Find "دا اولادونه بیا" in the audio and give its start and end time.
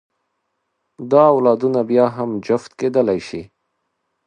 1.11-2.05